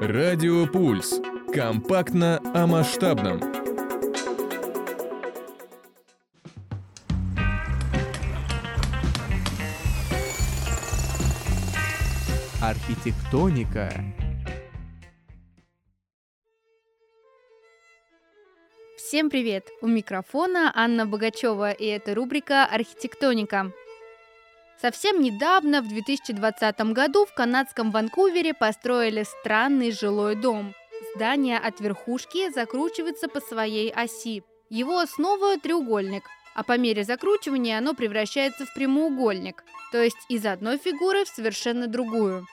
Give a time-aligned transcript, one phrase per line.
[0.00, 1.20] Радио Пульс.
[1.52, 3.40] Компактно о масштабном.
[12.60, 13.90] Архитектоника.
[18.96, 19.68] Всем привет!
[19.80, 23.72] У микрофона Анна Богачева, и это рубрика «Архитектоника».
[24.80, 30.74] Совсем недавно, в 2020 году, в канадском Ванкувере построили странный жилой дом.
[31.14, 34.42] Здание от верхушки закручивается по своей оси.
[34.68, 40.76] Его основа– треугольник, а по мере закручивания оно превращается в прямоугольник, то есть из одной
[40.76, 42.46] фигуры в совершенно другую.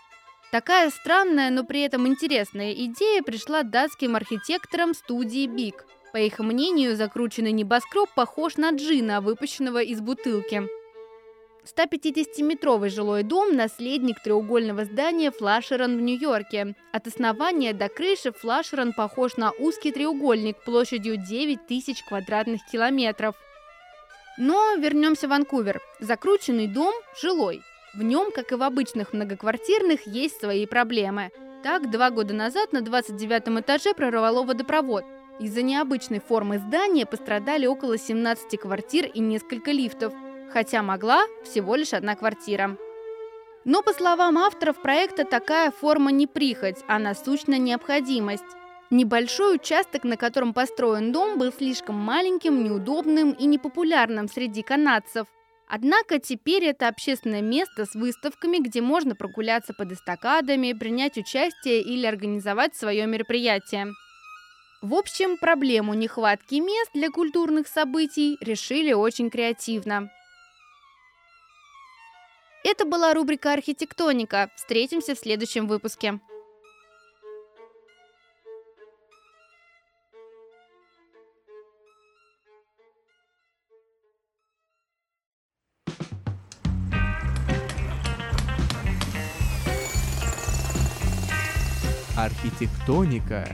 [0.51, 6.95] Такая странная, но при этом интересная идея пришла датским архитекторам студии Биг– по их мнению,
[6.95, 10.61] закрученный небоскреб похож на джина, выпущенного из бутылки.
[11.65, 16.75] 150-метровый жилой дом– наследник треугольного здания Флашерон в Нью-Йорке.
[16.91, 23.35] От основания до крыши Флашерон похож на узкий треугольник площадью 9 тысяч квадратных километров.
[24.37, 25.81] Но вернемся в Ванкувер.
[25.99, 27.61] Закрученный дом– жилой.
[27.93, 31.31] В нем, как и в обычных многоквартирных, есть свои проблемы.
[31.63, 35.05] Так, два года назад на 29 этаже прорвало водопровод–
[35.39, 40.13] из-за необычной формы здания пострадали около 17 квартир и несколько лифтов,
[40.53, 42.77] хотя могла всего лишь одна квартира.
[43.65, 48.43] Но, по словам авторов проекта, такая форма не прихоть, а насущная необходимость.
[48.91, 55.25] Небольшой участок, на котором построен дом, был слишком маленьким, неудобным и непопулярным среди канадцев.
[55.67, 62.05] Однако теперь это общественное место с выставками, где можно прогуляться под эстакадами, принять участие или
[62.05, 63.87] организовать свое мероприятие.
[64.83, 70.11] В общем, проблему нехватки мест для культурных событий решили очень креативно.
[72.65, 74.49] Это была рубрика «Архитектоника».
[74.55, 76.19] Встретимся в следующем выпуске.
[92.15, 93.45] Архитектоника.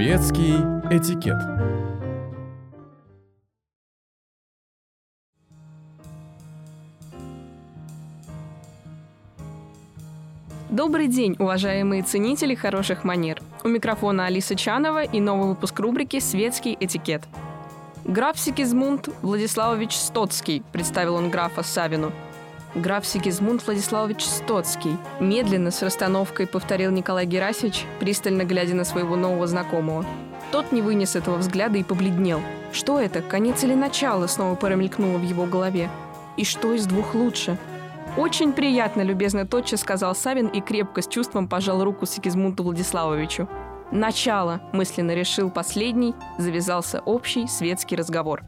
[0.00, 0.54] Светский
[0.90, 1.36] этикет.
[10.70, 13.42] Добрый день, уважаемые ценители хороших манер.
[13.62, 17.24] У микрофона Алиса Чанова и новый выпуск рубрики «Светский этикет».
[18.06, 22.10] «Граф Сигизмунд Владиславович Стоцкий»,— представил он графа Савину.
[22.74, 29.48] «Граф Сигизмунд Владиславович Стоцкий»,— медленно, с расстановкой повторил Николай Герасимович, пристально глядя на своего нового
[29.48, 30.06] знакомого.
[30.52, 32.40] Тот не вынес этого взгляда и побледнел.
[32.72, 35.90] Что это, конец или начало, снова промелькнуло в его голове?
[36.36, 37.58] И что из двух лучше?
[38.16, 43.48] «Очень приятно»,— любезно тотчас сказал Савин и крепко с чувством пожал руку Сигизмунду Владиславовичу.
[43.90, 48.42] «Начало»,— мысленно решил последний, завязался общий светский разговор.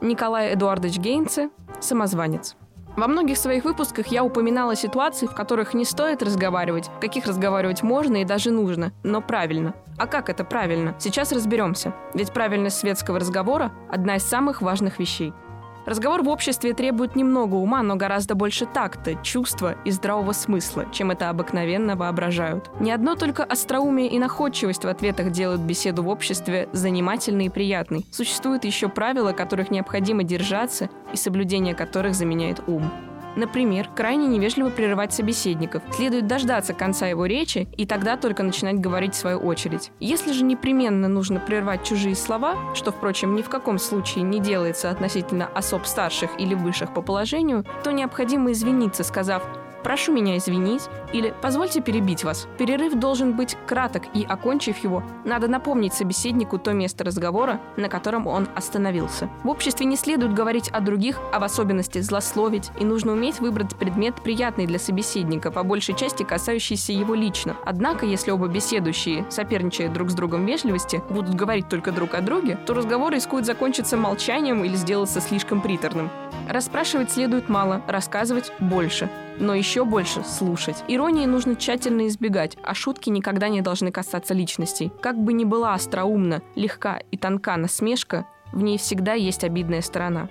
[0.00, 1.50] Николай Эдуардович Гейнце—
[1.80, 2.56] самозванец.
[2.96, 7.82] Во многих своих выпусках я упоминала ситуации, в которых не стоит разговаривать, в каких разговаривать
[7.82, 9.74] можно и даже нужно, но правильно.
[9.98, 10.94] А как это правильно?
[10.98, 11.94] Сейчас разберемся.
[12.14, 15.34] Ведь правильность светского разговора– одна из самых важных вещей–
[15.86, 21.12] Разговор в обществе требует немного ума, но гораздо больше такта, чувства и здравого смысла, чем
[21.12, 22.68] это обыкновенно воображают.
[22.80, 28.04] Не одно только остроумие и находчивость в ответах делают беседу в обществе занимательной и приятной.
[28.10, 32.90] Существуют еще правила, которых необходимо держаться и соблюдение которых заменяет ум.
[33.36, 35.82] Например, крайне невежливо прерывать собеседников.
[35.92, 39.92] Следует дождаться конца его речи и тогда только начинать говорить в свою очередь.
[40.00, 44.90] Если же непременно нужно прервать чужие слова, что, впрочем, ни в каком случае не делается
[44.90, 49.42] относительно особ старших или высших по положению, то необходимо извиниться, сказав
[49.86, 52.48] прошу меня извинить или позвольте перебить вас.
[52.58, 58.26] Перерыв должен быть краток, и, окончив его, надо напомнить собеседнику то место разговора, на котором
[58.26, 59.30] он остановился.
[59.44, 63.76] В обществе не следует говорить о других, а в особенности злословить, и нужно уметь выбрать
[63.76, 67.54] предмет, приятный для собеседника, по большей части касающийся его лично.
[67.64, 72.58] Однако, если оба беседующие, соперничая друг с другом вежливости, будут говорить только друг о друге,
[72.66, 76.10] то разговор рискует закончиться молчанием или сделаться слишком приторным.
[76.48, 80.84] Расспрашивать следует мало, рассказывать больше но еще больше слушать.
[80.88, 84.92] Иронии нужно тщательно избегать, а шутки никогда не должны касаться личностей.
[85.00, 90.28] Как бы ни была остроумна, легка и тонка насмешка, в ней всегда есть обидная сторона.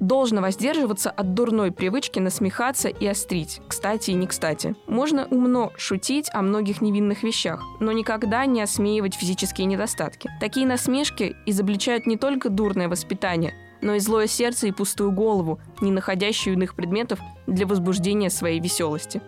[0.00, 4.74] Должно воздерживаться от дурной привычки насмехаться и острить, кстати и не кстати.
[4.86, 10.28] Можно умно шутить о многих невинных вещах, но никогда не осмеивать физические недостатки.
[10.40, 13.54] Такие насмешки изобличают не только дурное воспитание,
[13.84, 19.20] но и злое сердце и пустую голову, не находящую иных предметов для возбуждения своей веселости.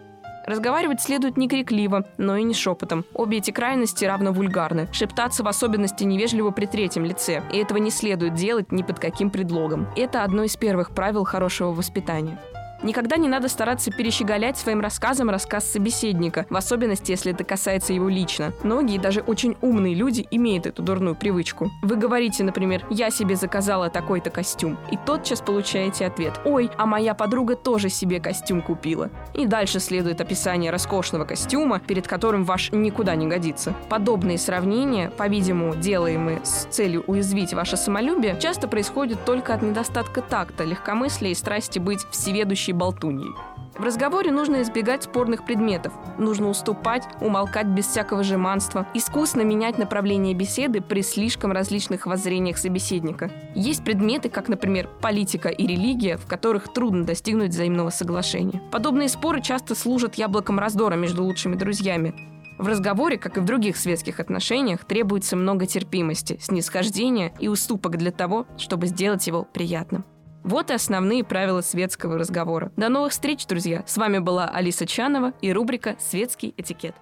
[0.47, 3.05] Разговаривать следует не крикливо, но и не шепотом.
[3.15, 4.89] Обе эти крайности равно вульгарны.
[4.93, 7.43] Шептаться в особенности невежливо при третьем лице.
[7.53, 9.89] И этого не следует делать ни под каким предлогом.
[9.97, 12.39] Это одно из первых правил хорошего воспитания.
[12.83, 18.09] Никогда не надо стараться перещеголять своим рассказом рассказ собеседника, в особенности, если это касается его
[18.09, 18.53] лично.
[18.63, 21.71] Многие, даже очень умные люди, имеют эту дурную привычку.
[21.83, 27.15] Вы говорите, например, «Я себе заказала такой-то костюм», и тотчас получаете ответ «Ой, а моя
[27.15, 29.11] подруга тоже себе костюм купила».
[29.35, 33.75] И дальше следует описание роскошного костюма, перед которым ваш никуда не годится.
[33.89, 40.65] Подобные сравнения, по-видимому, делаемые с целью уязвить ваше самолюбие, часто происходят только от недостатка такта,
[40.65, 43.35] легкомыслия и страсти быть всеведущим настоящей болтуньей.
[43.79, 45.93] В разговоре нужно избегать спорных предметов.
[46.19, 53.31] Нужно уступать, умолкать без всякого жеманства, искусно менять направление беседы при слишком различных воззрениях собеседника.
[53.55, 58.63] Есть предметы, как, например, политика и религия, в которых трудно достигнуть взаимного соглашения.
[58.73, 62.15] Подобные споры часто служат яблоком раздора между лучшими друзьями.
[62.59, 68.11] В разговоре, как и в других светских отношениях, требуется много терпимости, снисхождения и уступок для
[68.11, 70.07] того, чтобы сделать его приятным.
[70.47, 72.71] Вот и основные правила светского разговора.
[72.77, 73.83] До новых встреч, друзья!
[73.85, 76.95] С вами была Алиса Чанова и рубрика «Светский этикет».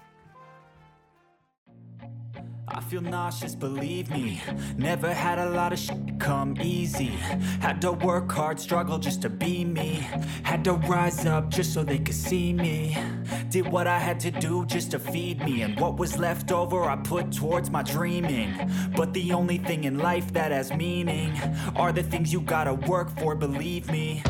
[2.66, 4.40] I feel nauseous, believe me.
[4.76, 7.12] Never had a lot of shit come easy.
[7.61, 10.06] Had to work hard, struggle just to be me.
[10.42, 12.97] Had to rise up just so they could see me.
[13.50, 15.62] Did what I had to do just to feed me.
[15.62, 18.54] And what was left over I put towards my dreaming.
[18.97, 21.33] But the only thing in life that has meaning
[21.76, 24.23] Are the things you gotta work for, believe me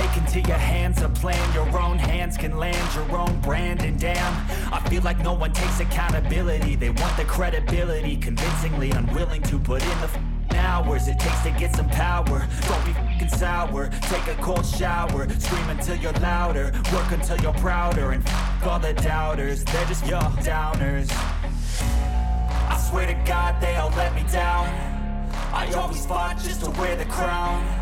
[0.00, 1.52] Take into your hands a plan.
[1.52, 3.82] Your own hands can land your own brand.
[3.82, 4.32] And damn,
[4.72, 6.74] I feel like no one takes accountability.
[6.74, 10.08] They want the credibility Convincingly unwilling to put in the
[10.56, 12.48] hours it takes to get some power.
[12.66, 13.90] Don't be f***ing sour.
[14.08, 15.28] Take a cold shower.
[15.38, 16.72] Scream until you're louder.
[16.94, 18.12] Work until you're prouder.
[18.12, 21.10] And f*** all the doubters They're just your downers.
[22.72, 24.66] I swear to God they all let me down.
[25.52, 27.79] I always fought just to wear the crown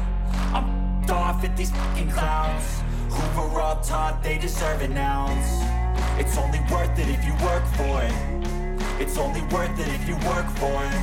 [1.10, 2.82] I'm off at these fucking clowns.
[3.10, 5.48] Who were all taught they deserve an ounce.
[6.20, 8.12] It's only worth it if you work for it.
[9.00, 11.00] It's only worth it if you work for it.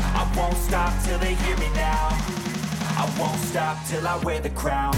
[0.00, 2.08] I won't stop till they hear me now.
[2.96, 4.94] I won't stop till I wear the crown.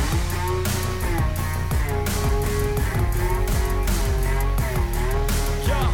[5.66, 5.90] Yeah,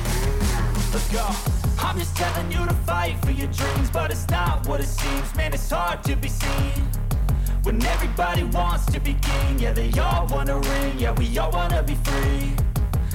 [0.92, 1.26] let's go.
[1.78, 5.35] I'm just telling you to fight for your dreams But it's not what it seems,
[5.35, 7.01] man, it's hard to be seen
[7.62, 11.83] When everybody wants to be king Yeah, they all wanna ring, yeah, we all wanna
[11.83, 12.52] be free.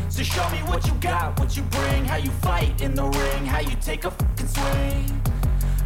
[0.10, 3.46] So show me what you got, what you bring How you fight in the ring,
[3.46, 5.22] how you take a fucking swing.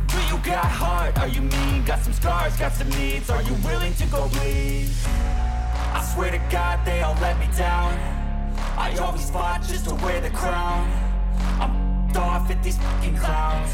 [0.07, 1.83] Do you got heart, are you mean?
[1.85, 4.89] Got some scars, got some needs Are you willing to go bleed?
[5.93, 7.93] I swear to God they all let me down.
[8.77, 10.89] I always fought just to wear the crown.
[11.59, 13.71] I'm off at these fucking clowns.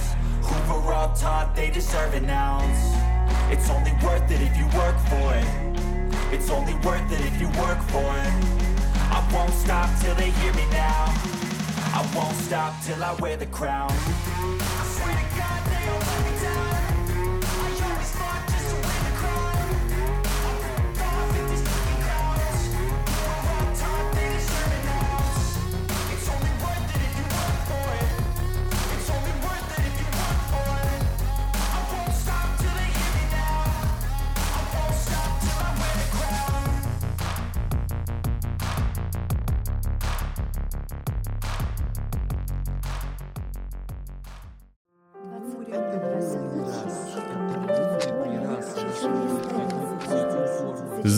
[0.70, 3.17] Were all taught they deserve an ounce
[3.50, 5.48] It's only worth it if you work for it.
[6.34, 8.34] It's only worth it if you work for it.
[9.10, 11.06] I won't stop till they hear me now.
[12.00, 13.92] I won't stop till I wear the crown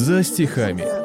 [0.10, 0.99] За стихами.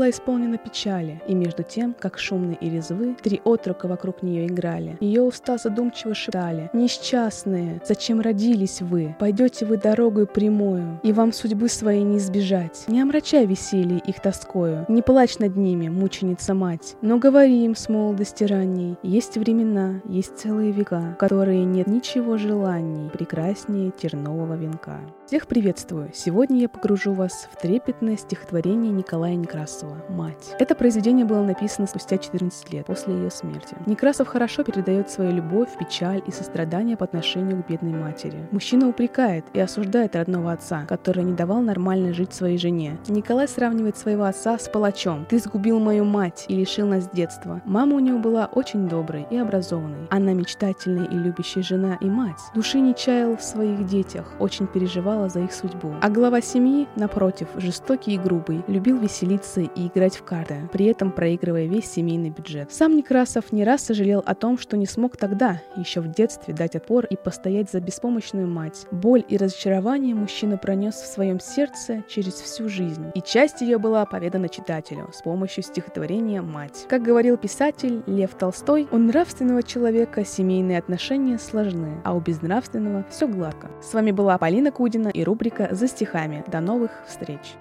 [0.00, 4.96] Была исполнена печали, и между тем, как шумны и резвы, три отрока вокруг нее играли.
[4.98, 9.14] Ее уста задумчиво шептали «Несчастные, зачем родились вы?
[9.18, 12.84] Пойдете вы дорогой прямою, и вам судьбы своей не избежать.
[12.88, 17.90] Не омрачай веселье их тоскою, не плачь над ними, мученица мать, но говори им с
[17.90, 25.00] молодости ранней, есть времена, есть целые века, в которые нет ничего желаний прекраснее тернового венка».
[25.26, 26.10] Всех приветствую!
[26.12, 30.54] Сегодня я погружу вас в трепетное стихотворение Николая Некрасова «Мать».
[30.58, 33.76] Это произведение было написано спустя 14 лет после ее смерти.
[33.86, 38.48] Некрасов хорошо передает свою любовь, печаль и сострадание по отношению к бедной матери.
[38.50, 42.98] Мужчина упрекает и осуждает родного отца, который не давал нормально жить своей жене.
[43.08, 45.26] Николай сравнивает своего отца с палачом.
[45.28, 47.60] «Ты сгубил мою мать и лишил нас детства».
[47.64, 50.06] Мама у него была очень доброй и образованной.
[50.10, 52.40] Она мечтательная и любящая жена и мать.
[52.54, 55.94] Души не чаял в своих детях, очень переживала за их судьбу.
[56.00, 61.12] А глава семьи, напротив, жестокий и грубый, любил веселиться и играть в карты, при этом
[61.12, 62.72] проигрывая весь семейный бюджет.
[62.72, 66.76] Сам Некрасов не раз сожалел о том, что не смог тогда, еще в детстве, дать
[66.76, 68.86] отпор и постоять за беспомощную мать.
[68.90, 74.04] Боль и разочарование мужчина пронес в своем сердце через всю жизнь, и часть ее была
[74.06, 76.86] поведана читателю с помощью стихотворения «Мать».
[76.88, 83.28] Как говорил писатель Лев Толстой, у нравственного человека семейные отношения сложны, а у безнравственного все
[83.28, 83.70] гладко.
[83.82, 86.44] С вами была Полина Кудина и рубрика «За стихами».
[86.46, 87.56] До новых встреч!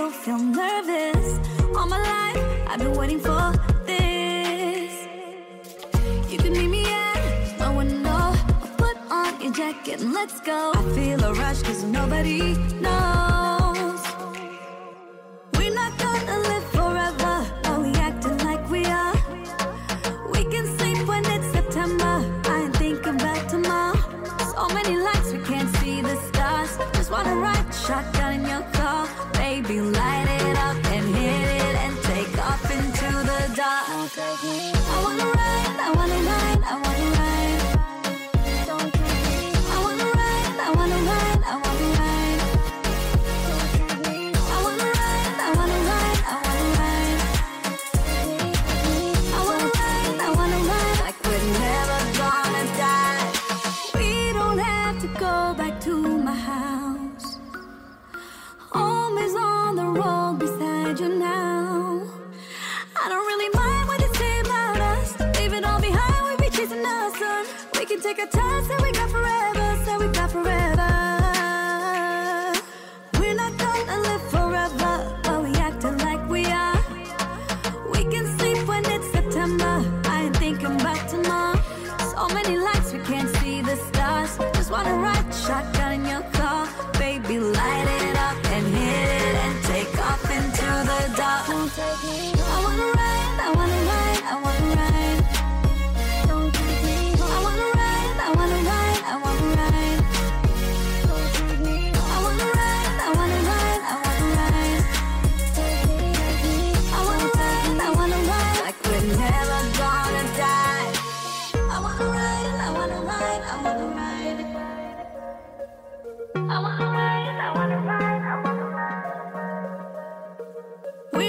[0.00, 1.38] Don't feel nervous.
[1.76, 3.52] All my life, I've been waiting for
[3.84, 4.92] this.
[6.30, 8.08] You can meet me at my window.
[8.08, 10.72] I'll put on your jacket and let's go.
[10.74, 13.59] I feel a rush cause nobody knows.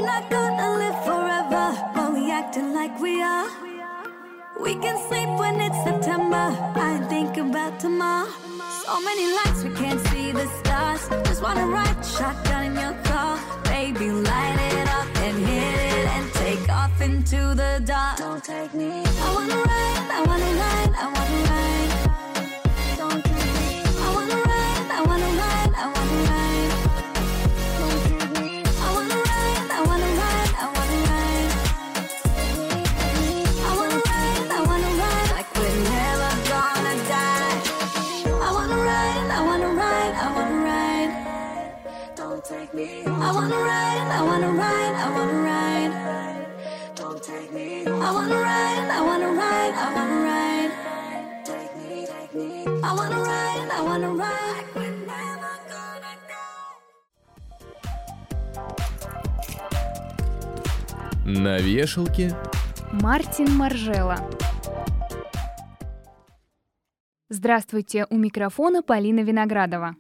[0.05, 3.49] Not gonna live forever, but we acting like we are.
[4.59, 6.47] We can sleep when it's September.
[6.75, 8.29] I think about tomorrow.
[8.85, 11.01] So many lights, we can't see the stars.
[11.27, 13.39] Just wanna ride shotgun in your car.
[13.63, 18.17] Baby, light it up and hit it and take off into the dark.
[18.17, 19.03] Don't take me.
[19.25, 22.20] I wanna ride, I wanna ride, I wanna ride.
[48.31, 50.73] Wanna ride, I wanna ride, I wanna ride.
[51.45, 52.49] Take me, take me.
[52.83, 56.49] I wanna ride, I wanna ride like we're never gonna die.
[61.25, 62.35] На вешалке
[62.91, 64.17] Мартин Маржела.
[67.29, 69.95] Здравствуйте, у микрофона Полина Виноградова.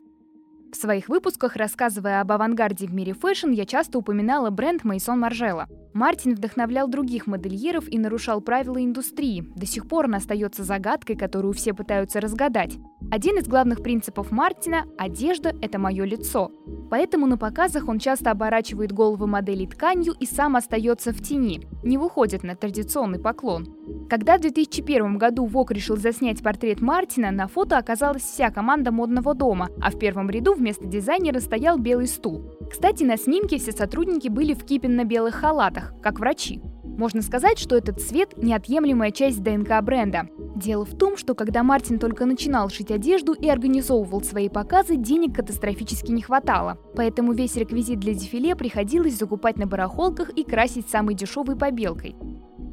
[0.71, 5.67] В своих выпусках, рассказывая об авангарде в мире fashion, я часто упоминала бренд Maison Margiela.
[5.93, 9.43] Мартин вдохновлял других модельеров и нарушал правила индустрии.
[9.55, 12.77] До сих пор он остается загадкой, которую все пытаются разгадать.
[13.11, 16.49] Один из главных принципов Мартина– одежда– это мое лицо.
[16.89, 21.97] Поэтому на показах он часто оборачивает головы моделей тканью и сам остается в тени, не
[21.97, 24.07] выходит на традиционный поклон.
[24.09, 29.33] Когда в 2001 году Вок решил заснять портрет Мартина, на фото оказалась вся команда модного
[29.33, 32.43] дома, а в первом ряду вместо дизайнера стоял белый стул.
[32.69, 36.61] Кстати, на снимке все сотрудники были в кипенно-белых халатах, как врачи.
[36.83, 40.27] Можно сказать, что этот цвет– неотъемлемая часть ДНК бренда.
[40.55, 45.35] Дело в том, что когда Мартин только начинал шить одежду и организовывал свои показы, денег
[45.35, 46.77] катастрофически не хватало.
[46.95, 52.15] Поэтому весь реквизит для дефиле приходилось закупать на барахолках и красить самой дешевой побелкой.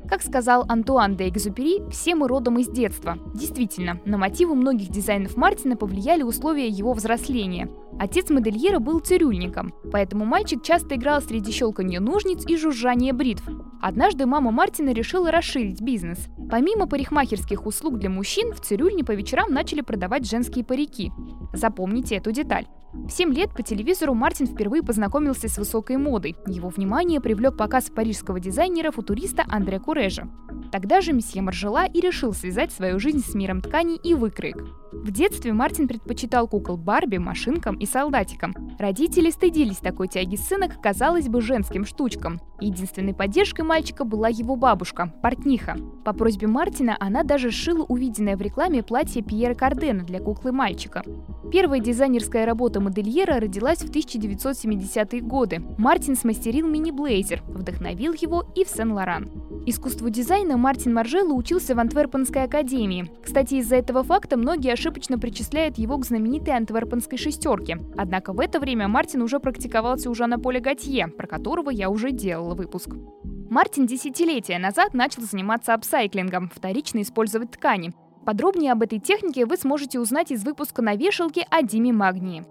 [0.09, 3.19] Как сказал Антуан де Экзюпери, все мы родом из детства.
[3.35, 7.69] Действительно, на мотивы многих дизайнов Мартина повлияли условия его взросления.
[7.99, 13.43] Отец модельера был цирюльником, поэтому мальчик часто играл среди щелканья ножниц и жужжания бритв.
[13.81, 16.29] Однажды мама Мартина решила расширить бизнес.
[16.49, 21.11] Помимо парикмахерских услуг для мужчин, в цирюльне по вечерам начали продавать женские парики.
[21.53, 22.67] Запомните эту деталь.
[22.93, 26.37] В 7 лет по телевизору Мартин впервые познакомился с высокой модой.
[26.47, 30.29] Его внимание привлек показ парижского дизайнера-футуриста Андре Курежа.
[30.71, 34.65] Тогда же месье Маржела и решил связать свою жизнь с миром тканей и выкроек.
[34.93, 38.55] В детстве Мартин предпочитал кукол Барби, машинкам и солдатикам.
[38.79, 42.41] Родители стыдились такой тяги сына к, казалось бы, женским штучкам.
[42.61, 45.77] Единственной поддержкой мальчика была его бабушка, портниха.
[46.05, 51.03] По просьбе Мартина она даже сшила увиденное в рекламе платье Пьера Кардена для куклы мальчика.
[51.51, 55.63] Первая дизайнерская работа модельера родилась в 1970-е годы.
[55.79, 59.31] Мартин смастерил мини-блейзер, вдохновил его и в Сен-Лоран.
[59.67, 63.11] Искусству дизайна Мартин Маржелло учился в Антверпенской академии.
[63.23, 67.79] Кстати, из-за этого факта многие ошибочно причисляют его к знаменитой антверпенской шестерке.
[67.97, 72.11] Однако в это время Мартин уже практиковался у Жана Поля Готье, про которого я уже
[72.11, 72.91] делала выпуск.
[73.49, 77.93] Мартин десятилетия назад начал заниматься апсайклингом, вторично использовать ткани.
[78.27, 82.45] Подробнее об этой технике вы сможете узнать из выпуска на вешалке о Диме Магнии.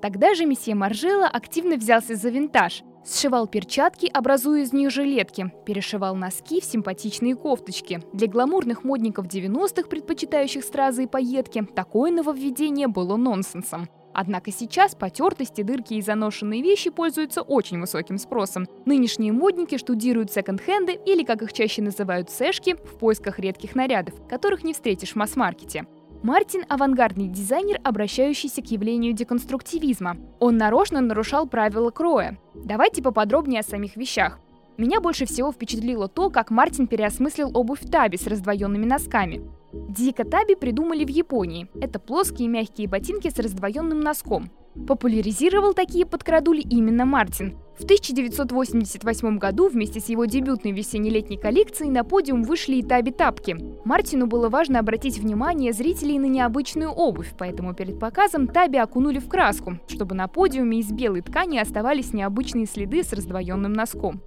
[0.00, 2.84] Тогда же месье Маржелло активно взялся за винтаж.
[3.04, 8.02] Сшивал перчатки, образуя из них жилетки, перешивал носки в симпатичные кофточки.
[8.12, 13.88] Для гламурных модников 90-х, предпочитающих стразы и пайетки, такое нововведение было нонсенсом.
[14.12, 18.66] Однако сейчас потертости, дырки и заношенные вещи пользуются очень высоким спросом.
[18.84, 24.64] Нынешние модники штудируют секонд-хенды или, как их чаще называют, сэшки, в поисках редких нарядов, которых
[24.64, 25.86] не встретишь в масс-маркете.
[26.22, 30.18] Мартин– авангардный дизайнер, обращающийся к явлению деконструктивизма.
[30.38, 32.38] Он нарочно нарушал правила кроя.
[32.54, 34.38] Давайте поподробнее о самих вещах.
[34.76, 39.40] Меня больше всего впечатлило то, как Мартин переосмыслил обувь Таби с раздвоенными носками.
[39.72, 41.68] Дика Таби придумали в Японии.
[41.80, 44.50] Это плоские мягкие ботинки с раздвоенным носком.
[44.74, 47.58] Популяризировал такие подкрадули именно Мартин.
[47.76, 53.56] В 1988 году вместе с его дебютной весенне-летней коллекцией на подиум вышли и Таби-тапки.
[53.84, 59.28] Мартину было важно обратить внимание зрителей на необычную обувь, поэтому перед показом Таби окунули в
[59.28, 64.22] краску, чтобы на подиуме из белой ткани оставались необычные следы с раздвоенным носком.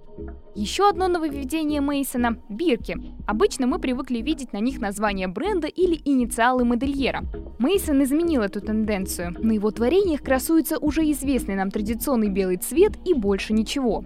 [0.54, 2.96] Еще одно нововведение Мейсона– бирки.
[3.26, 7.24] Обычно мы привыкли видеть на них название бренда или инициалы модельера.
[7.58, 9.34] Мейсон изменил эту тенденцию.
[9.40, 14.04] На его творениях красуется уже известный нам традиционный белый цвет и больше ничего.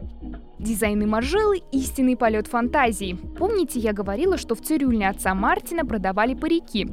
[0.58, 3.14] Дизайны Маржелы– истинный полет фантазии.
[3.38, 6.86] Помните, я говорила, что в цирюльне отца Мартина продавали парики?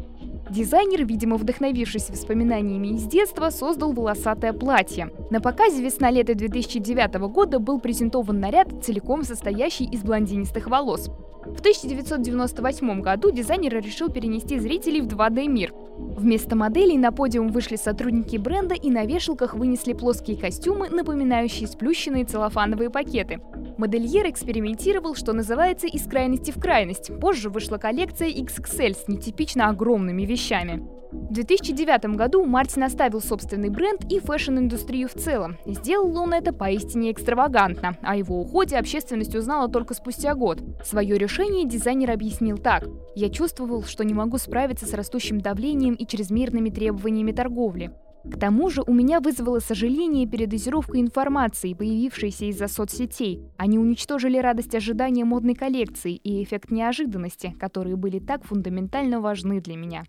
[0.49, 5.11] Дизайнер, видимо, вдохновившись воспоминаниями из детства, создал волосатое платье.
[5.31, 11.11] На показе весна-лето 2009 года был презентован наряд, целиком состоящий из блондинистых волос.
[11.45, 15.73] В 1998 году дизайнер решил перенести зрителей в 2D-мир.
[15.97, 22.25] Вместо моделей на подиум вышли сотрудники бренда и на вешалках вынесли плоские костюмы, напоминающие сплющенные
[22.25, 23.41] целлофановые пакеты.
[23.77, 27.11] Модельер экспериментировал, что называется, из крайности в крайность.
[27.19, 30.83] Позже вышла коллекция XXL с нетипично огромными вещами.
[31.11, 35.57] В 2009 году Мартин оставил собственный бренд и fashion-индустрию в целом.
[35.65, 37.97] Сделал он это поистине экстравагантно.
[38.01, 40.59] О его уходе общественность узнала только спустя год.
[40.83, 41.34] Свое решение
[41.67, 42.87] дизайнер объяснил так.
[43.13, 47.91] «Я чувствовал, что не могу справиться с растущим давлением и чрезмерными требованиями торговли.
[48.23, 53.43] К тому же у меня вызвало сожаление передозировка информации, появившейся из-за соцсетей.
[53.57, 59.75] Они уничтожили радость ожидания модной коллекции и эффект неожиданности, которые были так фундаментально важны для
[59.75, 60.05] меня.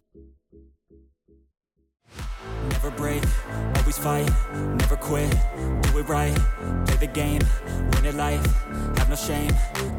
[2.70, 3.22] Never break,
[3.76, 5.30] always fight, never quit,
[5.82, 6.34] do it right,
[6.86, 7.40] play the game,
[7.92, 8.44] win it life,
[8.98, 9.50] have no shame,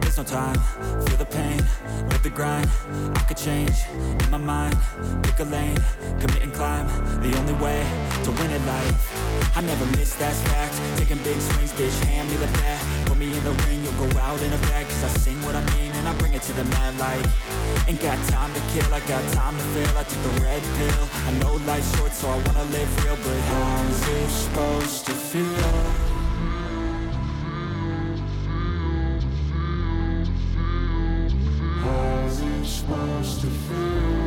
[0.02, 0.58] there's no time,
[1.06, 1.58] feel the pain,
[2.10, 2.70] live the grind,
[3.16, 3.76] I could change,
[4.24, 4.78] in my mind,
[5.24, 5.78] pick a lane,
[6.20, 6.88] commit and climb,
[7.22, 7.80] the only way
[8.24, 12.36] to win it life, I never miss, that's fact, taking big swings, bitch, hand me
[12.38, 15.08] the bat, put me in the ring, you'll go out in a bag, cause I
[15.20, 17.28] sing what I mean, I bring it to the mad light,
[17.86, 21.10] ain't got time to kill, I got time to feel, I took the red pill,
[21.28, 25.44] I know life's short, so I wanna live real, but how's it supposed to feel?
[31.84, 34.27] How's it supposed to feel?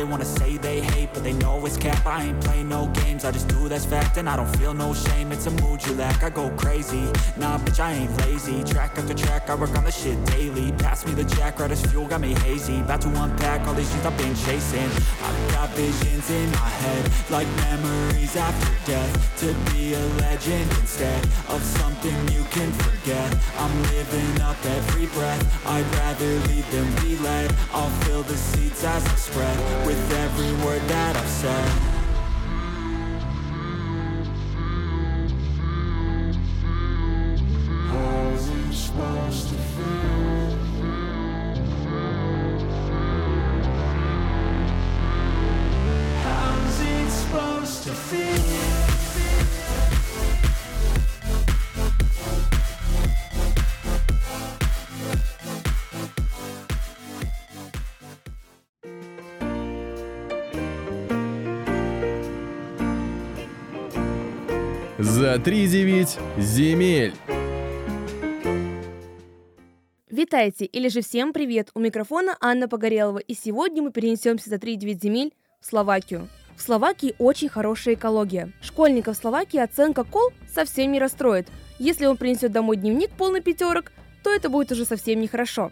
[0.00, 2.06] They wanna say they hate, but they know it's cap.
[2.06, 4.94] I ain't play no games, I just do that's fact, and I don't feel no
[4.94, 5.30] shame.
[5.30, 6.22] It's a mood you lack.
[6.22, 7.04] I go crazy,
[7.36, 8.64] nah, bitch, I ain't lazy.
[8.64, 10.72] Track after track, I work on the shit daily.
[10.72, 12.80] Pass me the jack, right as fuel, got me hazy.
[12.80, 14.90] About to unpack all these things I've been chasing.
[15.22, 19.12] I've got visions in my head, like memories after death.
[19.40, 23.36] To be a legend instead of something you can forget.
[23.58, 25.44] I'm living up every breath.
[25.66, 27.54] I'd rather lead than be led.
[27.74, 31.89] I'll fill the seats as I spread with every word that I've said.
[65.30, 67.14] За три девять земель.
[70.10, 71.70] Витайте, или же всем привет!
[71.74, 76.28] У микрофона Анна Погорелова, и сегодня мы перенесемся за 3-9 земель в Словакию.
[76.56, 78.50] В Словакии очень хорошая экология.
[78.60, 81.46] Школьников Словакии оценка кол совсем не расстроит.
[81.78, 83.92] Если он принесет домой дневник полный пятерок,
[84.24, 85.70] то это будет уже совсем нехорошо.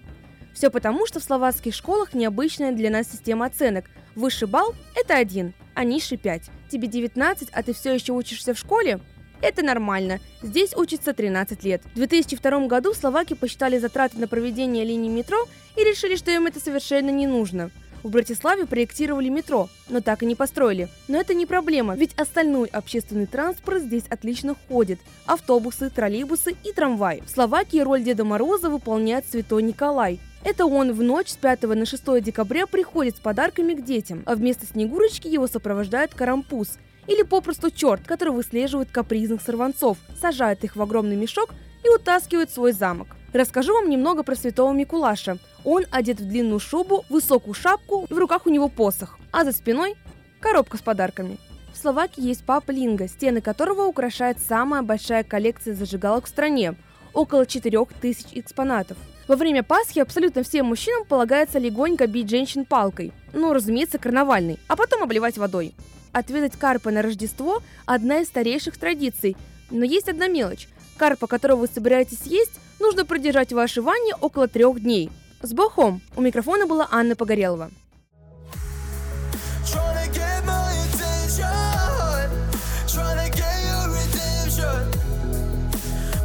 [0.55, 3.87] Все потому, что в словацких школах необычная для нас система оценок.
[4.14, 6.42] Высший балл– это один, а низший– 5.
[6.71, 9.01] Тебе 19, а ты все еще учишься в школе?
[9.40, 10.20] Это нормально.
[10.42, 11.83] Здесь учится 13 лет.
[11.92, 15.38] В 2002 году словаки посчитали затраты на проведение линии метро
[15.77, 17.70] и решили, что им это совершенно не нужно.
[18.03, 20.88] В Братиславе проектировали метро, но так и не построили.
[21.09, 25.01] Но это не проблема, ведь остальной общественный транспорт здесь отлично ходит.
[25.27, 27.22] Автобусы, троллейбусы и трамваи.
[27.27, 30.20] В Словакии роль Деда Мороза выполняет Святой Николай.
[30.44, 34.37] Это он в ночь с 5 на 6 декабря приходит с подарками к детям, а
[34.37, 40.83] вместо Снегурочки его сопровождает Карампус или попросту черт, который выслеживает капризных сорванцов, сажает их в
[40.83, 41.51] огромный мешок
[41.85, 43.09] и утаскивает в свой замок.
[43.33, 45.38] Расскажу вам немного про святого Микулаша.
[45.64, 49.97] Он одет в длинную шубу, высокую шапку, в руках у него посох, а за спиной
[50.40, 51.38] коробка с подарками.
[51.73, 56.75] В Словакии есть папа Линга, стены которого украшает самая большая коллекция зажигалок в стране–
[57.18, 58.97] около 4000 экспонатов.
[59.27, 64.77] Во время Пасхи абсолютно всем мужчинам полагается легонько бить женщин палкой, ну, разумеется, карнавальной, а
[64.77, 65.75] потом обливать водой.
[66.12, 69.37] Отведать карпа на Рождество– одна из старейших традиций,
[69.71, 70.68] но есть одна мелочь.
[70.97, 75.11] Карпа, которого вы собираетесь съесть, нужно продержать в вашей ванне около трех дней.
[75.42, 76.01] С Богом!
[76.16, 77.71] У микрофона была Анна Погорелова.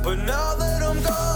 [0.04, 1.33] But now that I'm gone,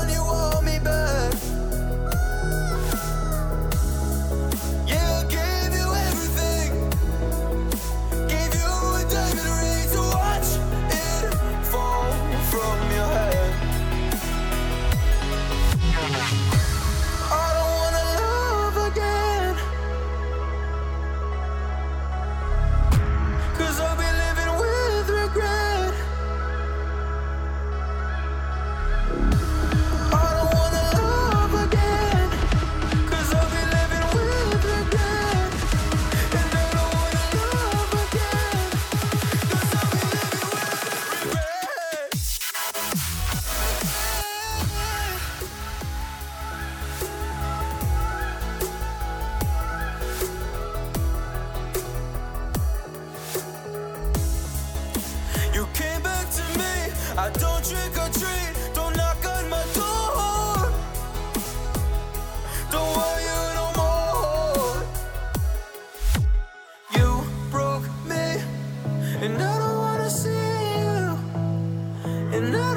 [72.37, 72.76] And I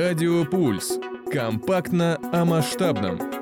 [0.00, 0.96] Радио Пульс.
[1.32, 3.37] Компактно о масштабном.